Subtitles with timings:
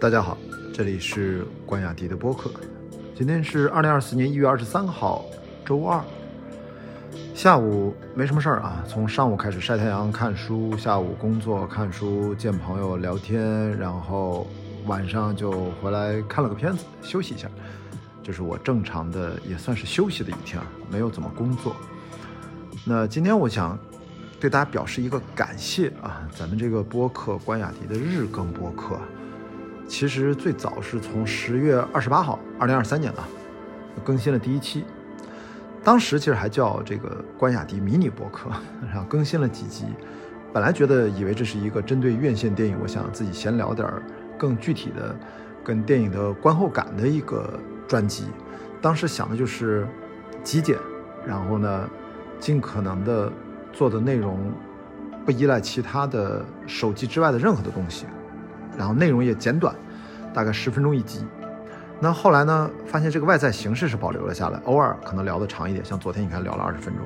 [0.00, 0.34] 大家好，
[0.72, 2.50] 这里是关雅迪的播客。
[3.14, 5.26] 今天是二零二四年一月二十三号，
[5.62, 6.02] 周二
[7.34, 8.82] 下午，没什么事儿啊。
[8.88, 14.46] 从上午开始晒太阳、看书，下午工作、看书、见朋友、聊天，然后
[14.86, 17.46] 晚上就回来看了个片子，休息一下。
[18.22, 21.76] 这是我正常的，也算是休息的一天啊，没有怎么工作。
[22.86, 23.78] 那今天我想
[24.40, 28.98] 对大家表示一个感谢啊，咱们这个播客关雅迪的日更播客。
[29.90, 33.28] 其实最早是从十月二十八号，二零二三年啊，
[34.04, 34.84] 更新了第一期。
[35.82, 38.48] 当时其实还叫这个关雅迪迷你博客，
[38.86, 39.86] 然后更新了几集。
[40.52, 43.92] 本来觉得以为这是一个针对院线电影，我想自己闲聊点
[44.38, 45.14] 更具体的，
[45.64, 48.26] 跟电影的观后感的一个专辑。
[48.80, 49.88] 当时想的就是
[50.44, 50.78] 极简，
[51.26, 51.90] 然后呢，
[52.38, 53.30] 尽可能的
[53.72, 54.38] 做的内容
[55.26, 58.06] 不依赖其他的手机之外的任何的东西。
[58.78, 59.74] 然后内容也简短，
[60.32, 61.24] 大概十分钟一集。
[62.00, 67.04] 那后来呢，发现这个外在形式是保留了下来，偶尔可能聊得长一点，像昨天你看聊了二十分钟，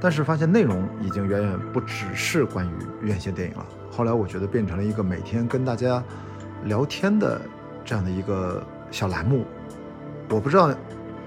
[0.00, 3.66] 但是发现内容已经远远不只是关于院线电影了。
[3.90, 6.00] 后来我觉得变成了一个每天跟大家
[6.64, 7.40] 聊天的
[7.84, 9.44] 这样的一个小栏目。
[10.30, 10.72] 我不知道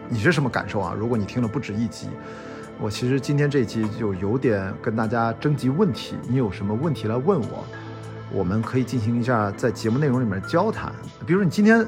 [0.08, 0.96] 你是什么感受啊？
[0.98, 2.08] 如果你听了不止一集，
[2.80, 7.66] 我其实今天这一集就有点跟大家征集问题，你有什么问题来问我？
[8.34, 10.94] 我们可以进行一下在节目内容里面交谈，
[11.26, 11.86] 比如你今天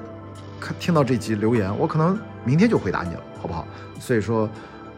[0.60, 3.66] 看听到这集留言，我可能明天就回答你了，好不好？
[4.00, 4.50] 所以说，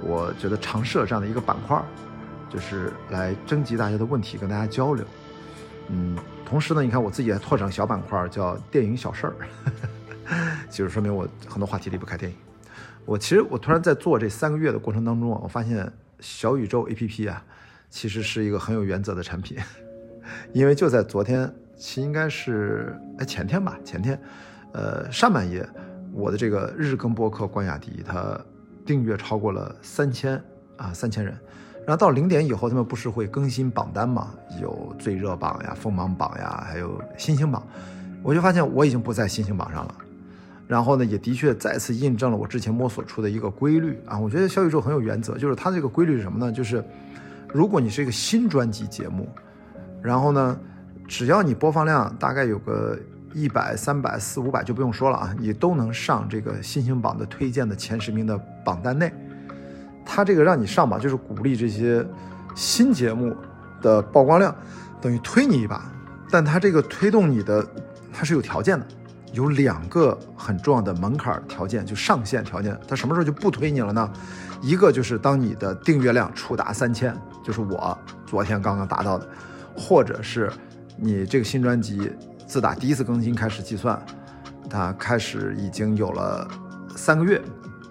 [0.02, 1.80] 我觉得尝试了这样的一个板块，
[2.50, 5.06] 就是来征集大家的问题，跟大家交流。
[5.90, 9.36] 嗯，同时呢，你看我自己还拓展小板块，叫电影小事儿，
[10.72, 12.38] 就是说明我很多话题离不开电影。
[13.06, 15.88] 我其实我突然在做这三个月的过程当中啊，我发现
[16.20, 17.44] 小宇宙 APP 啊，
[17.92, 19.60] 其实是一个很有原则的产品。
[20.54, 24.20] 因为就在昨天，其应该是哎前天吧，前天，
[24.72, 25.68] 呃上半夜，
[26.14, 28.40] 我的这个日更播客关雅迪，它
[28.86, 30.42] 订阅超过了三千
[30.78, 31.38] 啊三千人，
[31.86, 37.66] 然后到零点以后，他们不是会更新榜单嘛，有最热榜呀、锋芒榜呀，还有新星榜，
[38.24, 39.96] 我就发现我已经不在新星榜上了，
[40.68, 46.52] 然后呢，也的确再次印证了我之前摸索出的一个规律啊，我觉得小宇宙很有原则，就是它这个规律是什么呢？
[46.52, 46.84] 就是
[47.52, 49.28] 如果你是一个新专辑节目。
[50.06, 50.58] 然后呢，
[51.08, 52.96] 只要你播放量大概有个
[53.34, 59.12] 一百、三百、四五百就不用说了啊，你都能上这个新星榜的推荐的前十名的榜单内。
[60.06, 62.06] 它这个让你上榜，就是鼓励这些
[62.54, 63.36] 新节目
[63.82, 64.56] 的曝光量，
[65.02, 65.92] 等于推你一把。
[66.30, 67.66] 但它这个推动你的，
[68.14, 68.86] 它是有条件的，
[69.34, 72.80] 有两个很重要的门槛条件，就上限条件。
[72.88, 74.12] 它什么时候就不推你了呢？
[74.62, 79.28] 一个就是当你的订阅量触达三千，就是我昨天刚刚达到的。
[79.78, 80.52] 或者是
[80.98, 82.12] 你这个新专辑
[82.48, 84.02] 自打第一次更新开始计算，
[84.70, 86.48] 它开始已经有了
[86.96, 87.42] 三个月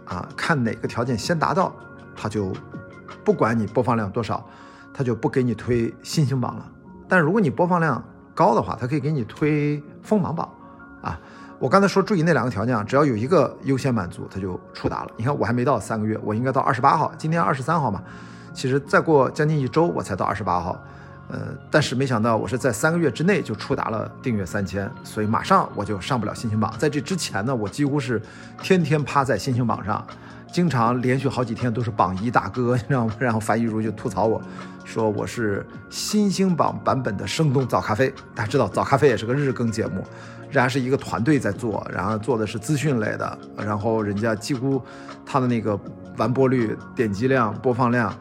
[0.06, 1.74] 啊，看哪个条件先达到，
[2.16, 2.52] 它就
[3.24, 4.46] 不管你播放量多少，
[4.92, 6.70] 它就不给你推新星榜了。
[7.08, 8.02] 但如果你播放量
[8.34, 10.48] 高的话，它可以给你推锋芒榜
[11.02, 11.20] 啊。
[11.58, 15.10] 我刚才说注意那两个条件啊，只要有一个优先满足，它就触达了。
[15.16, 18.02] 你看我还没到三个月，我应该到二十八号，今天二十三号嘛，
[18.52, 20.82] 其实再过将近一周我才到二十八号。
[21.28, 26.72] 呃，但是没想到我是在三个月之内就触达了订阅三千，所以马上我就上不了新星榜。
[26.78, 28.20] 在这之前呢，我几乎是
[28.62, 30.06] 天天趴在新星榜上，
[30.52, 33.14] 经常连续好几天都是榜一大哥，你知道吗？
[33.18, 34.40] 然后樊一茹就吐槽我，
[34.84, 38.12] 说我是新星榜版本的生动早咖啡。
[38.34, 40.04] 大家知道早咖啡也是个日更节目，
[40.50, 44.80] 然后是一个团队在做，然后做的是资讯类的，然后人家几乎
[45.24, 45.76] 他的那个
[46.18, 48.14] 完播率、点击量、播放量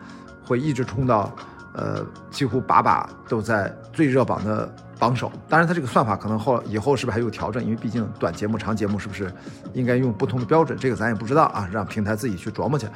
[0.46, 1.30] 会一直冲到。
[1.74, 5.32] 呃，几乎把把都在最热榜的榜首。
[5.50, 7.64] 当然，它这个算法可能后以后是不是还有调整？
[7.64, 9.34] 因为毕竟短节目、长节目是不是
[9.74, 10.78] 应该用不同的标准？
[10.78, 12.88] 这个咱也不知道啊，让平台自己去琢磨去。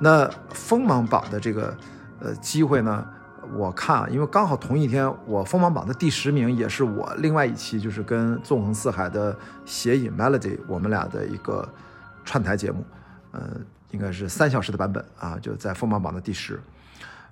[0.00, 1.76] 那锋芒榜的这个
[2.20, 3.06] 呃机会呢，
[3.54, 11.68] 我看，因为刚好同一天，我锋芒榜的第十名也是我另外一期，就是跟纵横四海的谐影 Melody 我们俩的一个
[12.24, 12.84] 串台节目，
[13.32, 13.50] 呃，
[13.90, 16.58] 应该是三小时的版本啊，就在锋芒榜的第十。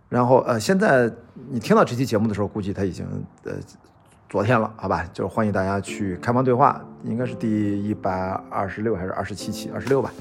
[0.08, 1.12] 然后呃，现在
[1.50, 3.05] 你听到这期节目的时候，估计他已经
[3.43, 3.55] 呃
[4.29, 5.05] 昨天了，好吧？
[5.12, 8.12] 就是欢迎大家去开放对话，应该是第一百
[8.49, 9.69] 二十六还是二十七期？
[9.75, 10.12] 二十六吧，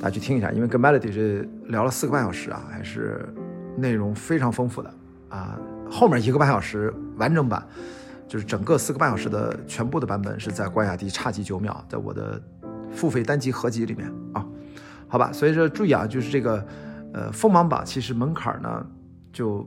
[0.00, 3.28] 大家去听一下，因为跟 Melody 是聊了四个半小时啊，还是
[3.76, 4.94] 内容非常丰富的
[5.28, 5.58] 啊。
[5.90, 7.60] 后面一个半小时完整版，
[8.28, 12.40] 就是整个四个半小时的全部的版本是在关雅迪差几九秒，在我的
[12.92, 14.46] 付费单集合集里面啊，
[15.08, 15.32] 好吧？
[15.32, 16.64] 所以说注意啊，就是这个
[17.12, 18.86] 呃锋芒榜其实门槛呢。
[19.32, 19.66] 就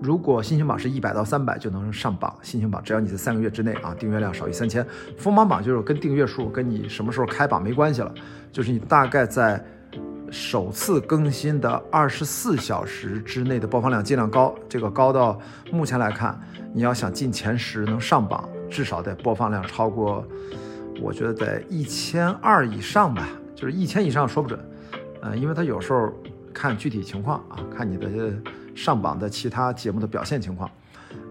[0.00, 4.86] 如果新星榜是一百到三百就能上榜，新星榜只要你在三个月之内啊，订阅量少于三千，
[5.16, 8.14] 锋芒榜就是跟订阅数跟你什么时候开榜没关系了，
[8.52, 9.62] 就是你大概在
[10.30, 15.38] 首次更新的二十四小时之内的播放量尽量高，这个高到
[15.70, 16.38] 目前来看，
[16.72, 20.26] 你要想进前十能上榜，至少得播放量超过，
[21.00, 24.58] 我觉得在一千二以上吧，就是一千以上说不准，
[25.22, 26.12] 呃，因为它有时候。
[26.56, 28.08] 看具体情况啊，看你的
[28.74, 30.68] 上榜的其他节目的表现情况，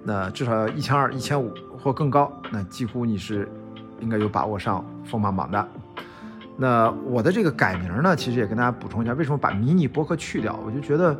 [0.04, 3.50] 那至少要一千二、一千五或更高，那几乎你是
[4.00, 5.68] 应该有把握上锋芒榜的。
[6.56, 10.58] 那我的这个改名呢，其实也跟大家补充一下，为什么把迷你播客去掉？
[10.66, 11.16] 我就觉得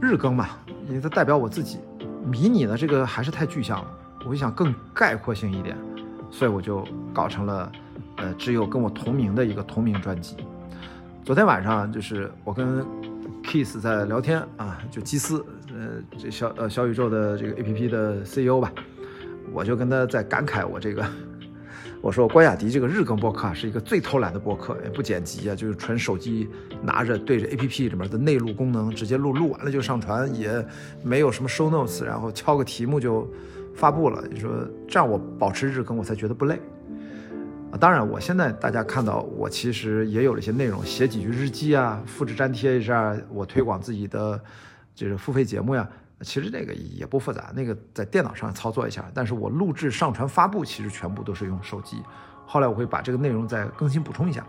[0.00, 0.48] 日更嘛，
[0.88, 1.78] 因为它代表我自己，
[2.24, 3.86] 迷你呢这个还是太具象了，
[4.24, 5.76] 我就想更概括性一点，
[6.30, 7.70] 所以我就搞成了
[8.16, 10.36] 呃只有跟我同名的一个同名专辑。
[11.24, 13.01] 昨天晚上就是我跟。
[13.42, 18.72] Kiss 在聊天啊，就基斯，呃，这小呃小宇宙的这个 A P P 的 C E O 吧，
[19.52, 21.04] 我就跟他在感慨我这个，
[22.00, 26.48] 我说关雅迪这个日更播客啊，是一个最偷懒的播客，也不剪辑啊，就是纯手机
[26.82, 30.64] 拿着对着 A P P 里面的内录功能直接录，录完了就上传，也
[31.02, 33.28] 没有什么 show notes，然后敲个题目就
[33.74, 34.24] 发布了。
[34.30, 34.50] 你说
[34.88, 36.60] 这样我保持日更，我才觉得不累。
[37.72, 44.38] 啊，当然，我现在大家看到我其实也有了一些内容，写几句日记啊，复制粘贴一下，我推广自己的
[44.94, 45.88] 就是付费节目呀。
[46.20, 49.04] 其实那个也不复杂，那个在电脑上操作一下。
[49.14, 52.00] 但是我录制、上传、发布，其实全部都是用手机。
[52.46, 54.44] 后来我会把这个内容再更新补充一下。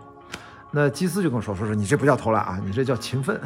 [0.70, 3.40] 那基斯就跟我说：“说说你这不叫偷懒啊，你这叫勤奋。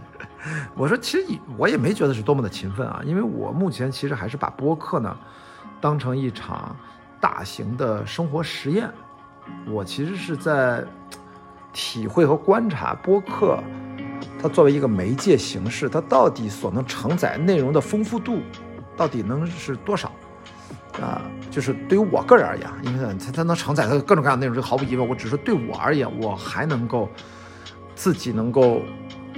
[0.76, 5.16] ”我说：“其实我也没觉得是多么的勤奋啊，因为我目前其实还是把播客呢
[5.80, 6.76] 当成一场
[7.20, 8.88] 大型的生活实验。”
[9.66, 10.84] 我其实是在
[11.72, 13.58] 体会和观察播客，
[14.40, 18.40] 它作为一个媒介形式，它到底所能承载内容的丰富度，
[18.96, 20.12] 到底能是多少？
[21.00, 25.08] 啊，就是对于我个人而言，因为它它能承载它各种各样的内容，就毫无疑问。
[25.08, 27.08] 我只是对我而言，我还能够
[27.96, 28.82] 自己能够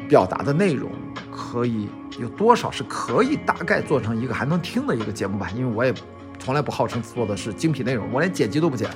[0.06, 0.90] 表达的内容，
[1.30, 1.88] 可以
[2.18, 5.48] 有多少是可以大概做成一个还能听的一个节目吧？
[5.56, 5.94] 因为我也
[6.38, 8.90] 从来不号称做的是精品内容，我连剪辑都不剪，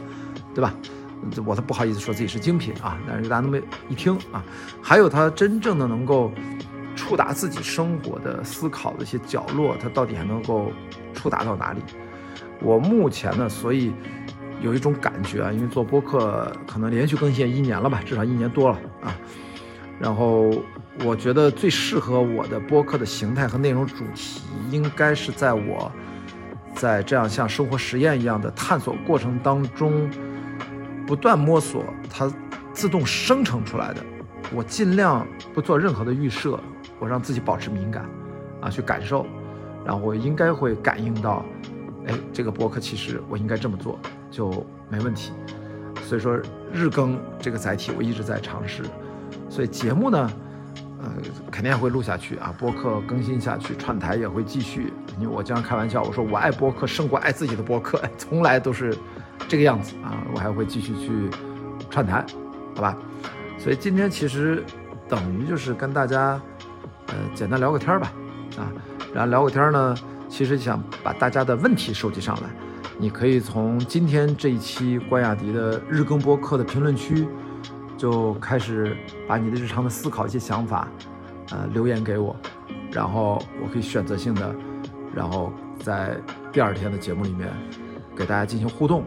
[0.54, 0.74] 对吧？
[1.44, 3.58] 我都不好意思说自己是精品啊，但是大家那么
[3.88, 4.43] 一听啊，
[4.82, 6.32] 还有他真正的能够
[6.96, 10.72] 触达自己生活的思考的一些角落，他到底还能够
[11.12, 11.81] 触达到哪里？
[12.61, 13.93] 我目前呢，所以
[14.61, 19.14] 有一种感觉啊，因为做播客可能连续更新一年了吧，至少一年多了啊。
[19.99, 20.50] 然后
[21.05, 24.40] 我觉得最适合我的播客的形态和内容主题，
[24.70, 25.93] 应该是在我
[26.75, 30.11] 在这样像生活实验一样的探索过程当中。
[31.10, 32.32] 不断摸索，它
[32.72, 34.00] 自动生成出来的。
[34.54, 36.56] 我尽量不做任何的预设，
[37.00, 38.08] 我让自己保持敏感，
[38.60, 39.26] 啊，去感受，
[39.84, 41.44] 然后我应该会感应到，
[42.06, 43.98] 哎，这个博客其实我应该这么做
[44.30, 45.32] 就没问题。
[46.04, 46.40] 所以说
[46.72, 48.84] 日更这个载体我一直在尝试，
[49.48, 50.30] 所以节目呢，
[51.02, 51.12] 呃，
[51.50, 54.92] 肯定也会录下去啊，播客更新下去，串台也会继续。
[55.18, 58.96] 因为我经常开玩笑，我说我爱播客胜过爱自己的播客，从来都是。
[59.50, 61.29] 这个样子啊，我还会继续去
[61.91, 62.25] 串台，
[62.76, 62.97] 好吧？
[63.58, 64.64] 所以今天其实
[65.08, 66.41] 等于就是跟大家
[67.08, 68.12] 呃简单聊个天吧，
[68.56, 68.70] 啊，
[69.12, 69.93] 然后聊个天呢，
[70.29, 72.43] 其实想把大家的问题收集上来，
[72.97, 77.27] 你可以从今天这一期关雅迪的日更播客的评论区
[77.96, 78.96] 就开始
[79.27, 80.86] 把你的日常的思考一些想法
[81.51, 82.36] 呃留言给我，
[82.93, 84.55] 然后我可以选择性的，
[85.13, 86.17] 然后在
[86.53, 87.48] 第二天的节目里面
[88.15, 89.03] 给大家进行互动。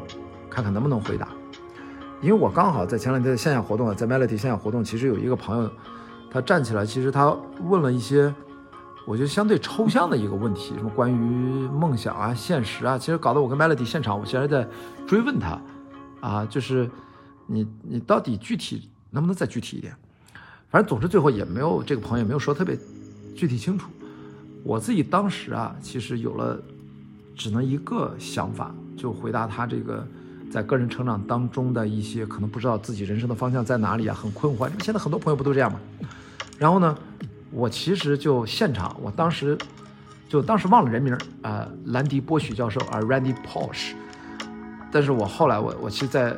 [0.53, 1.29] 看看能不能回答，
[2.21, 5.67] 因为我刚好在前两天的线下活动啊，在 Melody 线下活动，其实有一个朋友，
[6.29, 8.31] 他站起来，其实他问了一些，
[9.07, 11.15] 我觉得相对抽象的一个问题，什么关于
[11.69, 14.69] 梦想啊、现实啊，其实搞得我跟 Melody 现场，我现在在
[15.07, 15.59] 追问他，
[16.21, 16.87] 啊，就是
[17.47, 19.95] 你你到底具体能不能再具体一点？
[20.69, 22.77] 反正总之最后也没有这个朋友也没有说特别
[23.35, 23.89] 具体清楚。
[24.63, 26.61] 我自己当时啊，其实有了
[27.35, 30.07] 只能一个想法，就回答他这个。
[30.53, 34.69] 在个人成长当中的一些可能不知道自己人生的方向在哪里啊，很困惑。
[34.83, 35.79] 现在很多朋友不都这样吗？
[36.59, 36.95] 然后呢，
[37.49, 39.57] 我其实就现场，我当时
[40.29, 43.93] 就当时忘了人名啊，兰迪波许教授啊，Randy Posh。
[44.91, 46.35] 但是我后来我我其实，在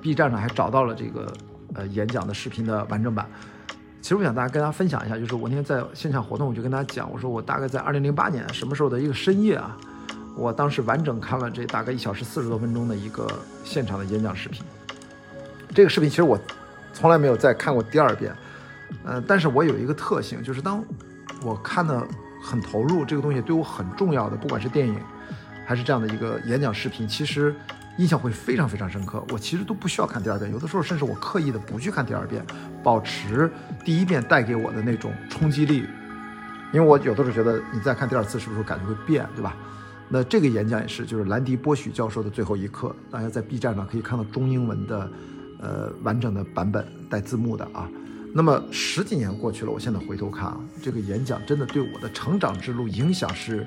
[0.00, 1.32] B 站上还找到了这个
[1.74, 3.26] 呃演讲的视频的完整版。
[4.00, 9.76] 其实我想大家跟大家分享一下，就是我那天在现场活动，我就跟大家讲，我说我大概在二零零八年什么时候的一个深夜啊。
[10.36, 13.26] 我当时完整看了这大概一小时四十多分钟的一个
[13.64, 14.64] 现场的演讲视频。
[15.74, 16.38] 这个视频其实我
[16.92, 18.34] 从来没有再看过第二遍，
[19.04, 20.82] 呃，但是我有一个特性，就是当
[21.42, 22.06] 我看的
[22.42, 24.98] 很投入，这个东西对我很重要的，不管是电影，
[25.66, 27.54] 还是这样的一个演讲视频，其实
[27.98, 29.24] 印象会非常非常深刻。
[29.30, 32.44] 我其实都不需要看第二遍，有的时候甚至我刻意的不去看第二遍，
[32.82, 33.50] 保持
[33.84, 35.86] 第一遍带给我的那种冲击力。
[36.72, 39.54] 因为我有的时候觉得你再看第二次是不是感觉会变，对吧？
[40.12, 45.10] 那这个演讲也是，就是兰迪波许教授的最后一课，大家在 B 站上可以看到中英文的，
[45.58, 47.88] 呃，完整的版本带字幕的啊。
[48.34, 53.66] 那么十几年过去了，我现在回头看啊，这个演讲真的对我的成长之路影响是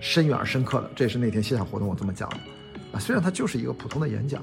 [0.00, 0.90] 深远而深刻的。
[0.96, 2.36] 这也是那天线下活动我这么讲的
[2.90, 2.98] 啊。
[2.98, 4.42] 虽然它就是一个普通的演讲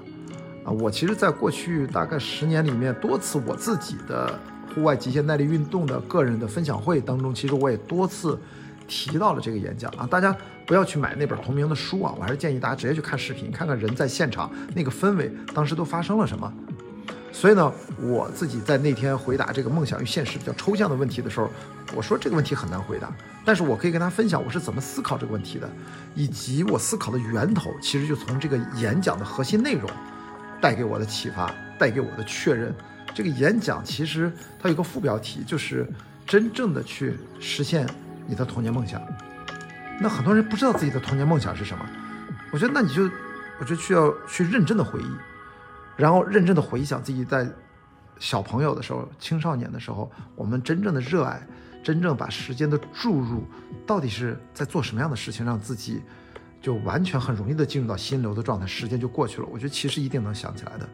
[0.64, 4.40] 啊，我其实在过去大概十年里面，多次我自己的
[4.74, 8.40] 户外极限耐力运动的个人的分享会当中，其实我也多次
[8.92, 10.06] 提到了这个演讲啊。
[10.06, 16.54] 大家不要去买那本同名的书啊，我还是建议大家直接去看视频，看看人在现场那个氛围，当时都发生了什么。
[17.32, 17.72] 所以呢，
[18.02, 21.50] 我自己在那天回答这个梦想与现实比较抽象的问题的时候，
[21.96, 23.10] 我说这个问题很难回答，
[23.46, 25.70] 但是我可以跟他分享我是怎么思考这个问题的，
[26.14, 29.90] 以及我思考的源头，其实就从这个演讲的核心内容
[30.60, 32.76] 带给我的启发，带给我的确认。
[33.16, 34.32] 这个演讲其实
[34.62, 35.88] 它有个副标题，就是
[36.26, 37.88] 真正的去实现
[38.32, 39.02] 你的童年梦想。
[40.00, 41.86] 那很多人不知道自己的童年梦想是什么，
[42.50, 43.04] 我觉得那你就，
[43.60, 45.12] 我就需要去认真的回忆。
[45.98, 47.46] 然后认真的回想自己在
[48.20, 51.46] 小朋友的时候、青少年的时候，我们真正的热爱，
[51.84, 53.44] 真正把时间的注入，
[53.86, 56.02] 到底是在做什么样的事情，让自己
[56.62, 59.48] 就完全很容易的进入到心流的状态，时间就过去了。
[59.52, 60.90] 我觉得其实一定能想起来的，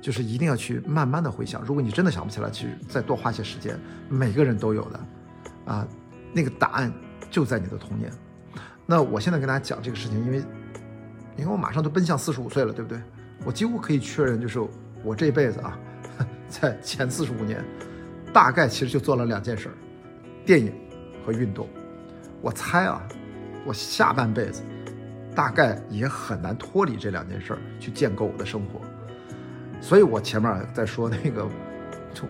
[0.00, 1.62] 就是一定要去慢慢的回想。
[1.62, 3.78] 如果你真的想不起来，其实再多花些时间，
[4.10, 5.00] 每个人都有的，
[5.64, 5.86] 啊，
[6.32, 6.92] 那个答案
[7.30, 8.10] 就在你的童年。
[8.86, 10.42] 那我现在跟大家讲这个事情，因为
[11.36, 13.00] 你看我马上都奔向四十五岁了，对不对？
[13.44, 14.60] 我几乎可以确认，就是
[15.02, 15.78] 我这辈子啊，
[16.48, 17.64] 在前四十五年，
[18.32, 19.74] 大概其实就做了两件事儿：
[20.44, 20.72] 电影
[21.24, 21.68] 和运动。
[22.40, 23.02] 我猜啊，
[23.64, 24.62] 我下半辈子
[25.34, 28.80] 大概也很难脱离这两件事儿去建构我的生活。
[29.80, 31.48] 所以我前面在说那个，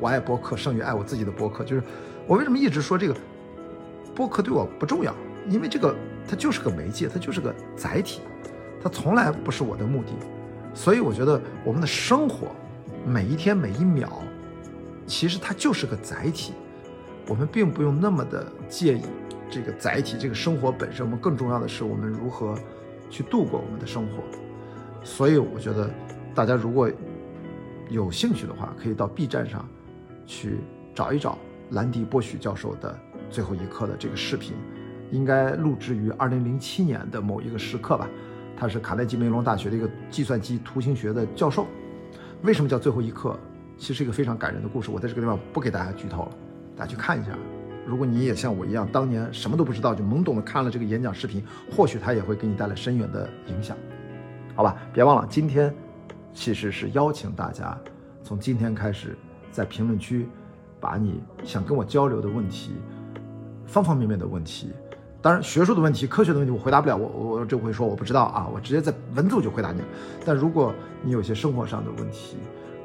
[0.01, 1.83] 我爱博客胜于爱我自己的博客，就是
[2.27, 3.17] 我为什么一直说这个
[4.15, 5.15] 播客对我不重要？
[5.49, 5.95] 因为这个
[6.29, 8.21] 它就是个媒介，它就是个载体，
[8.83, 10.13] 它从来不是我的目的。
[10.75, 12.49] 所以我觉得我们的生活，
[13.07, 14.09] 每一天每一秒，
[15.07, 16.53] 其实它就是个载体，
[17.29, 19.03] 我们并不用那么的介意
[19.51, 21.05] 这个载体，这个生活本身。
[21.05, 22.57] 我们更重要的是我们如何
[23.11, 24.23] 去度过我们的生活。
[25.03, 25.91] 所以我觉得
[26.35, 26.91] 大家如果
[27.91, 29.69] 有兴趣的话，可以到 B 站上
[30.25, 30.61] 去
[30.95, 31.37] 找一找
[31.73, 32.99] 兰迪波许教授的
[33.31, 34.55] 最后一课的这个视频，
[35.11, 38.09] 应该录制于二零零七年的某一个时刻吧。
[38.57, 41.67] 他是卡内基梅隆大学的一个计算机图形学的教授。
[42.43, 43.39] 为什么叫最后一课？
[43.79, 44.91] 其实一个非常感人的故事。
[44.91, 46.33] 我在这个地方不给大家剧透了，
[46.77, 47.31] 大家去看一下。
[47.85, 51.43] 如果你也像我一样，当年什么都不知道，就懵懂的看了这个演讲视频，
[51.75, 53.77] 或许他也会给你带来深远的影响。
[54.55, 55.75] 好吧，别忘了，今天
[56.33, 57.77] 其实是邀请大家
[58.23, 59.17] 从今天开始，
[59.51, 60.29] 在评论区
[60.83, 62.73] 把你想跟我交流的问题，
[63.65, 64.73] 方方面面的问题。
[65.23, 69.81] 当然，学术的问题、科学的问题我回答不了，我我就会说我不知道啊，我直接在文字就回答你。
[70.25, 72.37] 但如果你有些生活上的问题，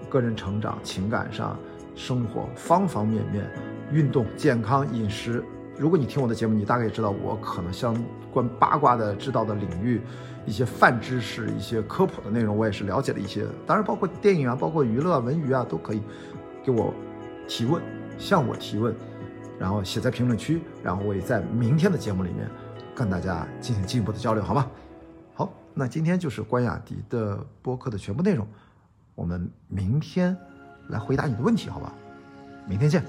[0.08, 1.58] 个人成长、情感上、
[1.96, 3.50] 生活方方面面、
[3.92, 5.44] 运动、健康、饮食，
[5.80, 7.98] 如果你听我的节目，你大概也知道我可能相
[8.32, 10.00] 关八卦的知道的领域，
[10.46, 13.48] 一些泛知识、一些科普的内容，我也是了解了一些。
[13.66, 16.04] 当然，包括电影啊，包括娱乐、文娱啊，都可以
[16.64, 16.94] 给我
[17.48, 17.82] 提问，
[18.18, 18.96] 向我提问。
[19.60, 22.48] 然后写在评论区，然后我也在明天的节目里面
[22.94, 24.70] 跟大家进行进一步的交流，好吗？
[25.34, 28.48] 好，那今天就是关雅迪的播客的全部内容，
[29.16, 30.38] 我们明天
[30.90, 31.92] 来回答你的问题，好吧？
[32.68, 33.04] 明天见。